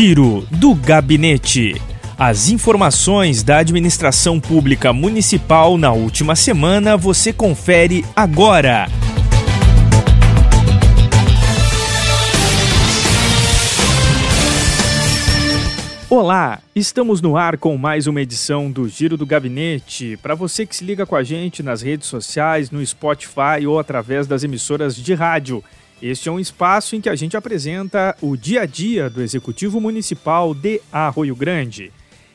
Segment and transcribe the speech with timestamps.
[0.00, 1.74] Giro do Gabinete.
[2.16, 8.88] As informações da administração pública municipal na última semana você confere agora.
[16.08, 20.18] Olá, estamos no ar com mais uma edição do Giro do Gabinete.
[20.22, 24.26] Para você que se liga com a gente nas redes sociais, no Spotify ou através
[24.26, 25.62] das emissoras de rádio.
[26.02, 29.78] Este é um espaço em que a gente apresenta o dia a dia do Executivo
[29.78, 31.92] Municipal de Arroio Grande.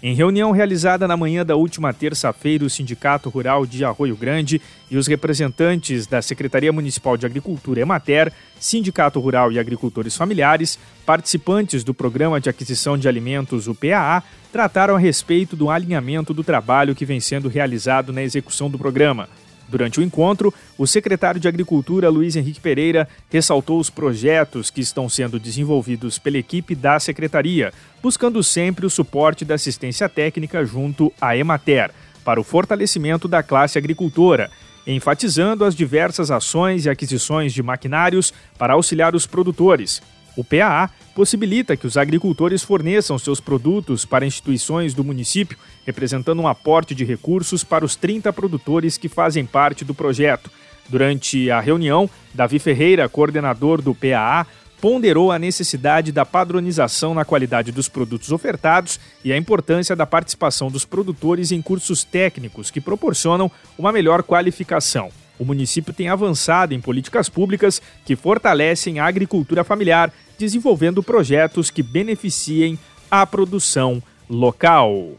[0.00, 4.96] Em reunião realizada na manhã da última terça-feira, o Sindicato Rural de Arroio Grande e
[4.96, 11.92] os representantes da Secretaria Municipal de Agricultura Emater, Sindicato Rural e Agricultores Familiares, participantes do
[11.92, 17.04] Programa de Aquisição de Alimentos, o PAA, trataram a respeito do alinhamento do trabalho que
[17.04, 19.28] vem sendo realizado na execução do programa.
[19.68, 25.08] Durante o encontro, o secretário de Agricultura, Luiz Henrique Pereira, ressaltou os projetos que estão
[25.08, 31.36] sendo desenvolvidos pela equipe da secretaria, buscando sempre o suporte da assistência técnica junto à
[31.36, 31.90] Emater,
[32.24, 34.50] para o fortalecimento da classe agricultora,
[34.86, 40.00] enfatizando as diversas ações e aquisições de maquinários para auxiliar os produtores,
[40.38, 46.46] o PAA possibilita que os agricultores forneçam seus produtos para instituições do município, representando um
[46.46, 50.48] aporte de recursos para os 30 produtores que fazem parte do projeto.
[50.88, 54.46] Durante a reunião, Davi Ferreira, coordenador do PAA,
[54.80, 60.70] ponderou a necessidade da padronização na qualidade dos produtos ofertados e a importância da participação
[60.70, 65.10] dos produtores em cursos técnicos que proporcionam uma melhor qualificação.
[65.38, 71.82] O município tem avançado em políticas públicas que fortalecem a agricultura familiar desenvolvendo projetos que
[71.82, 72.78] beneficiem
[73.10, 75.12] a produção local.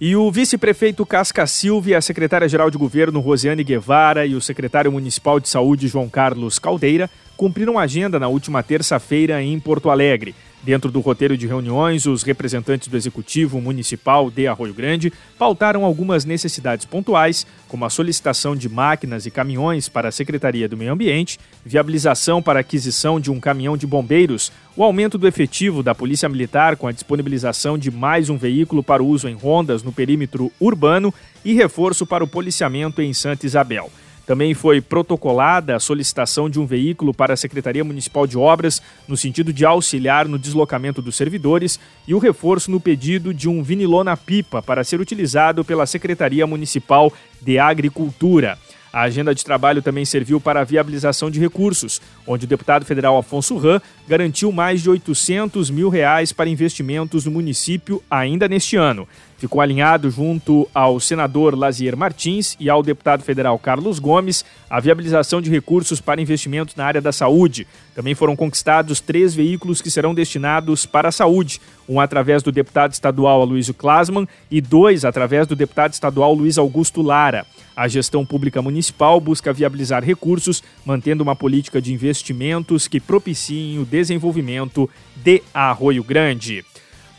[0.00, 4.90] E o vice-prefeito Casca Silva e a secretária-geral de governo Rosiane Guevara e o secretário
[4.90, 10.34] municipal de saúde João Carlos Caldeira cumpriram agenda na última terça-feira em Porto Alegre.
[10.64, 16.24] Dentro do roteiro de reuniões, os representantes do Executivo Municipal de Arroio Grande pautaram algumas
[16.24, 21.38] necessidades pontuais, como a solicitação de máquinas e caminhões para a Secretaria do Meio Ambiente,
[21.66, 26.76] viabilização para aquisição de um caminhão de bombeiros, o aumento do efetivo da Polícia Militar
[26.76, 31.12] com a disponibilização de mais um veículo para uso em rondas no perímetro urbano
[31.44, 33.90] e reforço para o policiamento em Santa Isabel.
[34.26, 39.16] Também foi protocolada a solicitação de um veículo para a Secretaria Municipal de Obras, no
[39.16, 44.62] sentido de auxiliar no deslocamento dos servidores, e o reforço no pedido de um vinilona-pipa
[44.62, 47.12] para ser utilizado pela Secretaria Municipal
[47.42, 48.58] de Agricultura.
[48.94, 53.18] A agenda de trabalho também serviu para a viabilização de recursos, onde o deputado federal
[53.18, 59.08] Afonso Ram garantiu mais de 800 mil reais para investimentos no município ainda neste ano.
[59.36, 65.40] Ficou alinhado junto ao senador Lazier Martins e ao deputado federal Carlos Gomes a viabilização
[65.42, 67.66] de recursos para investimentos na área da saúde.
[67.94, 72.92] Também foram conquistados três veículos que serão destinados para a saúde, um através do deputado
[72.92, 77.44] estadual Aloysio Klasman e dois através do deputado estadual Luiz Augusto Lara.
[77.76, 83.84] A gestão pública municipal busca viabilizar recursos, mantendo uma política de investimentos que propiciem o
[83.84, 86.64] desenvolvimento de Arroio Grande.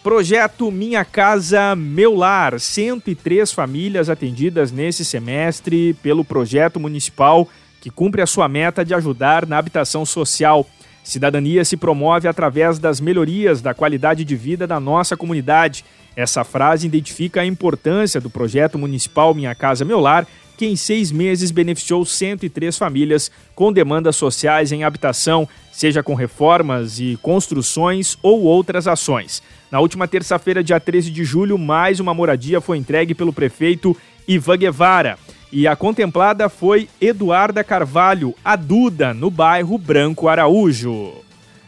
[0.05, 7.49] Projeto Minha Casa Meu Lar, 103 famílias atendidas nesse semestre pelo projeto municipal
[7.81, 10.63] que cumpre a sua meta de ajudar na habitação social.
[11.03, 15.83] Cidadania se promove através das melhorias da qualidade de vida da nossa comunidade.
[16.15, 21.11] Essa frase identifica a importância do projeto municipal Minha Casa Meu Lar que em seis
[21.11, 28.43] meses beneficiou 103 famílias com demandas sociais em habitação, seja com reformas e construções ou
[28.43, 29.43] outras ações.
[29.71, 33.95] Na última terça-feira, dia 13 de julho, mais uma moradia foi entregue pelo prefeito
[34.27, 35.19] Ivan Guevara.
[35.51, 41.24] E a contemplada foi Eduarda Carvalho, a Duda, no bairro Branco Araújo.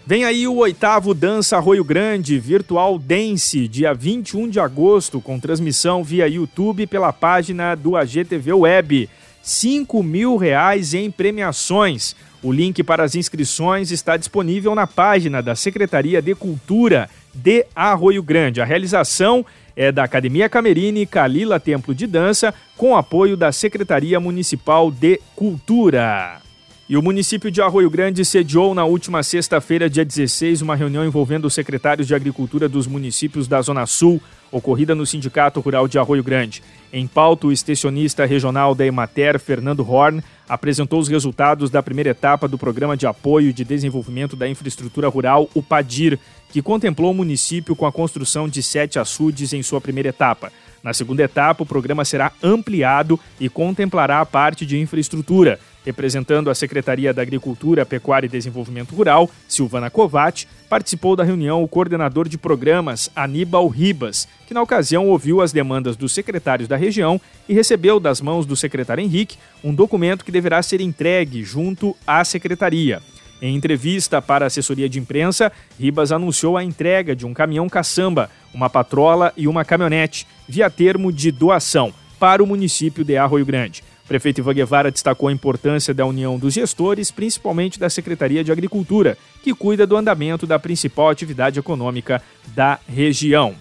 [0.08, 6.02] Vem aí o oitavo Dança Arroio Grande Virtual Dance, dia 21 de agosto, com transmissão
[6.02, 9.10] via YouTube pela página do AGTV Web.
[9.44, 12.16] 5 mil reais em premiações.
[12.42, 18.24] O link para as inscrições está disponível na página da Secretaria de Cultura de Arroio
[18.24, 18.62] Grande.
[18.62, 19.46] A realização
[19.76, 26.47] é da Academia Camerini Calila Templo de Dança, com apoio da Secretaria Municipal de Cultura.
[26.90, 31.44] E o município de Arroio Grande sediou na última sexta-feira, dia 16, uma reunião envolvendo
[31.44, 36.24] os secretários de Agricultura dos municípios da Zona Sul, ocorrida no Sindicato Rural de Arroio
[36.24, 36.64] Grande.
[36.94, 42.48] Em pauta, o extensionista regional da Emater, Fernando Horn, apresentou os resultados da primeira etapa
[42.48, 46.18] do Programa de Apoio de Desenvolvimento da Infraestrutura Rural, o PADIR,
[46.50, 50.54] que contemplou o município com a construção de sete açudes em sua primeira etapa.
[50.82, 56.54] Na segunda etapa, o programa será ampliado e contemplará a parte de infraestrutura, Representando a
[56.54, 62.38] Secretaria da Agricultura, Pecuária e Desenvolvimento Rural, Silvana Covatti, participou da reunião o coordenador de
[62.38, 68.02] programas, Aníbal Ribas, que na ocasião ouviu as demandas dos secretários da região e recebeu
[68.02, 73.02] das mãos do secretário Henrique um documento que deverá ser entregue junto à secretaria.
[73.42, 75.50] Em entrevista para a assessoria de imprensa,
[75.80, 81.14] Ribas anunciou a entrega de um caminhão caçamba, uma patrola e uma caminhonete, via termo
[81.14, 83.82] de doação, para o município de Arroio Grande.
[84.08, 88.54] O prefeito Ivan Guevara destacou a importância da união dos gestores, principalmente da Secretaria de
[88.54, 92.22] Agricultura, que cuida do andamento da principal atividade econômica
[92.56, 93.54] da região.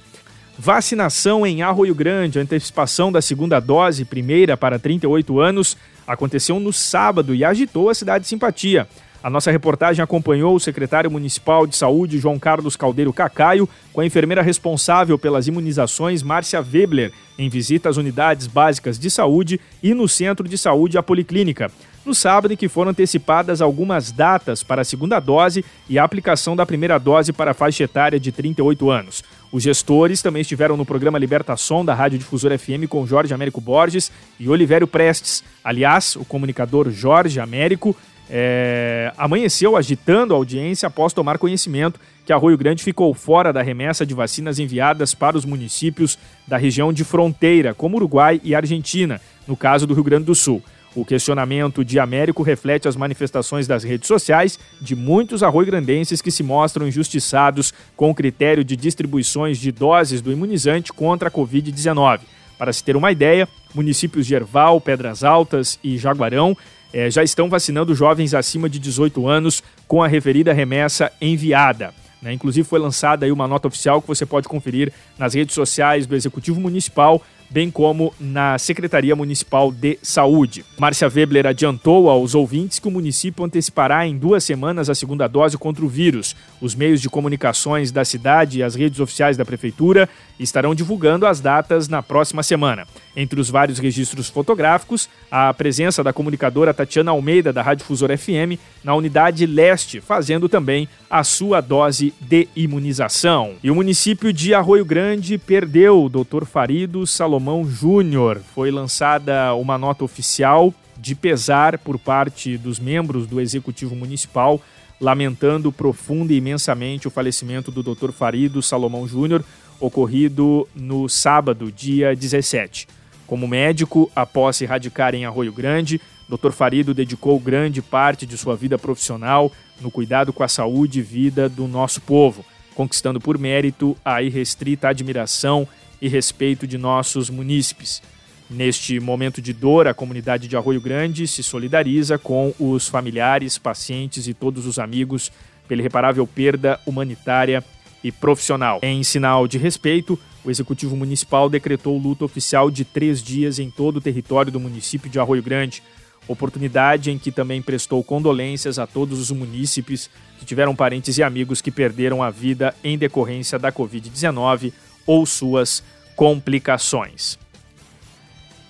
[0.56, 5.76] Vacinação em Arroio Grande, antecipação da segunda dose, primeira para 38 anos,
[6.06, 8.86] aconteceu no sábado e agitou a cidade de simpatia.
[9.26, 14.06] A nossa reportagem acompanhou o secretário municipal de saúde, João Carlos Caldeiro Cacaio, com a
[14.06, 20.08] enfermeira responsável pelas imunizações, Márcia Webler, em visita às unidades básicas de saúde e no
[20.08, 21.72] centro de saúde, a Policlínica.
[22.06, 26.54] No sábado, em que foram antecipadas algumas datas para a segunda dose e a aplicação
[26.54, 29.24] da primeira dose para a faixa etária de 38 anos.
[29.50, 34.12] Os gestores também estiveram no programa Libertação da Rádio Difusora FM com Jorge Américo Borges
[34.38, 35.42] e Olivério Prestes.
[35.64, 37.96] Aliás, o comunicador Jorge Américo
[38.30, 44.06] é, amanheceu agitando a audiência após tomar conhecimento que Arroio Grande ficou fora da remessa
[44.06, 46.16] de vacinas enviadas para os municípios
[46.46, 50.62] da região de fronteira, como Uruguai e Argentina, no caso do Rio Grande do Sul.
[50.96, 56.42] O questionamento de Américo reflete as manifestações das redes sociais de muitos arroio-grandenses que se
[56.42, 62.20] mostram injustiçados com o critério de distribuições de doses do imunizante contra a Covid-19.
[62.56, 66.56] Para se ter uma ideia, municípios de Erval, Pedras Altas e Jaguarão
[66.94, 71.92] é, já estão vacinando jovens acima de 18 anos com a referida remessa enviada.
[72.22, 72.32] Né?
[72.32, 76.16] Inclusive foi lançada aí uma nota oficial que você pode conferir nas redes sociais do
[76.16, 80.64] Executivo Municipal bem como na Secretaria Municipal de Saúde.
[80.78, 85.56] Márcia Weber adiantou aos ouvintes que o município antecipará em duas semanas a segunda dose
[85.56, 86.36] contra o vírus.
[86.60, 90.08] Os meios de comunicações da cidade e as redes oficiais da Prefeitura
[90.38, 92.86] estarão divulgando as datas na próxima semana.
[93.16, 98.60] Entre os vários registros fotográficos, a presença da comunicadora Tatiana Almeida, da Rádio Fusor FM,
[98.84, 103.54] na unidade leste, fazendo também a sua dose de imunização.
[103.62, 106.44] E o município de Arroio Grande perdeu o Dr.
[106.44, 108.40] Farido Salomão Júnior.
[108.54, 114.60] Foi lançada uma nota oficial de pesar por parte dos membros do Executivo Municipal,
[115.00, 118.12] lamentando profunda e imensamente o falecimento do Dr.
[118.12, 119.44] Farido Salomão Júnior,
[119.78, 122.88] ocorrido no sábado, dia 17.
[123.26, 126.50] Como médico, após se radicar em Arroio Grande, Dr.
[126.50, 131.48] Farido dedicou grande parte de sua vida profissional no cuidado com a saúde e vida
[131.48, 132.44] do nosso povo,
[132.74, 135.68] conquistando por mérito a irrestrita admiração
[136.00, 138.02] e respeito de nossos munícipes.
[138.48, 144.28] Neste momento de dor, a comunidade de Arroio Grande se solidariza com os familiares, pacientes
[144.28, 145.32] e todos os amigos
[145.66, 147.64] pela irreparável perda humanitária
[148.04, 148.78] e profissional.
[148.82, 153.96] Em sinal de respeito, o Executivo Municipal decretou luta oficial de três dias em todo
[153.96, 155.82] o território do município de Arroio Grande,
[156.28, 160.08] oportunidade em que também prestou condolências a todos os munícipes
[160.38, 164.72] que tiveram parentes e amigos que perderam a vida em decorrência da Covid-19
[165.06, 165.82] ou suas
[166.14, 167.38] complicações.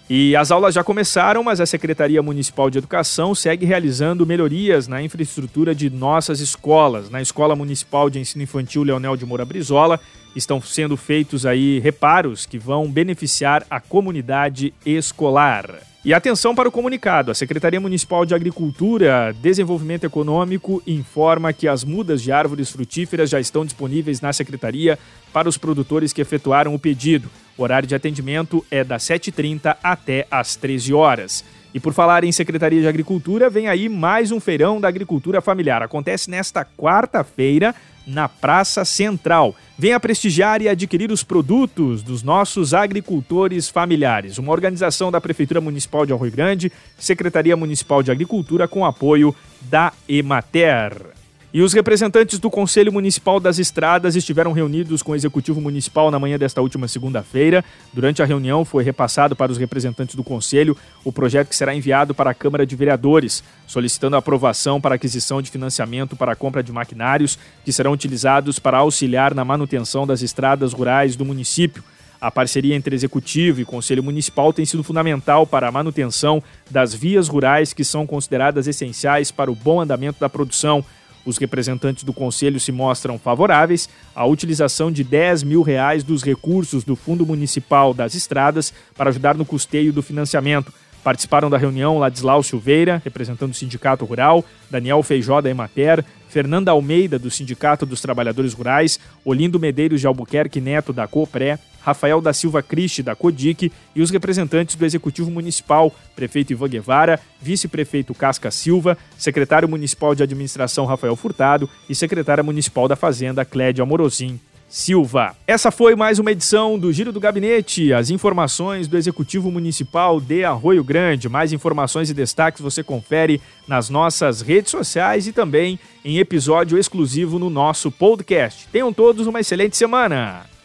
[0.09, 5.03] E as aulas já começaram, mas a Secretaria Municipal de Educação segue realizando melhorias na
[5.03, 7.11] infraestrutura de nossas escolas.
[7.11, 9.99] Na Escola Municipal de Ensino Infantil Leonel de Moura Brizola,
[10.37, 15.75] estão sendo feitos aí reparos que vão beneficiar a comunidade escolar.
[16.05, 21.83] E atenção para o comunicado: a Secretaria Municipal de Agricultura, Desenvolvimento Econômico informa que as
[21.83, 24.97] mudas de árvores frutíferas já estão disponíveis na secretaria
[25.33, 27.29] para os produtores que efetuaram o pedido.
[27.57, 31.45] O horário de atendimento é das 7h30 até às 13 horas.
[31.73, 35.83] E por falar em Secretaria de Agricultura, vem aí mais um feirão da agricultura familiar.
[35.83, 37.75] Acontece nesta quarta-feira
[38.07, 39.55] na Praça Central.
[39.79, 44.39] Venha prestigiar e adquirir os produtos dos nossos agricultores familiares.
[44.39, 49.93] Uma organização da Prefeitura Municipal de Arroio Grande, Secretaria Municipal de Agricultura, com apoio da
[50.09, 51.16] Emater.
[51.57, 56.19] E os representantes do Conselho Municipal das Estradas estiveram reunidos com o Executivo Municipal na
[56.19, 57.65] manhã desta última segunda-feira.
[57.95, 62.15] Durante a reunião, foi repassado para os representantes do Conselho o projeto que será enviado
[62.15, 66.71] para a Câmara de Vereadores, solicitando aprovação para aquisição de financiamento para a compra de
[66.71, 71.83] maquinários que serão utilizados para auxiliar na manutenção das estradas rurais do município.
[72.21, 77.29] A parceria entre Executivo e Conselho Municipal tem sido fundamental para a manutenção das vias
[77.29, 80.85] rurais que são consideradas essenciais para o bom andamento da produção
[81.27, 86.85] os representantes do Conselho se mostram favoráveis à utilização de 10 mil reais dos recursos
[86.85, 90.73] do Fundo Municipal das Estradas para ajudar no custeio do financiamento.
[91.03, 97.19] Participaram da reunião Ladislau Silveira, representando o Sindicato Rural, Daniel Feijó da Emater, Fernanda Almeida,
[97.19, 102.65] do Sindicato dos Trabalhadores Rurais, Olindo Medeiros de Albuquerque Neto, da COPRÉ, Rafael da Silva
[102.65, 108.99] Cristi, da CODIC, e os representantes do Executivo Municipal, prefeito Ivan Guevara, vice-prefeito Casca Silva,
[109.17, 114.41] secretário municipal de administração Rafael Furtado e secretária municipal da Fazenda Clédia Amorosim.
[114.69, 115.37] Silva.
[115.47, 117.93] Essa foi mais uma edição do Giro do Gabinete.
[117.93, 121.29] As informações do Executivo Municipal de Arroio Grande.
[121.29, 127.39] Mais informações e destaques você confere nas nossas redes sociais e também em episódio exclusivo
[127.39, 128.67] no nosso podcast.
[128.73, 130.56] Tenham todos uma excelente semana.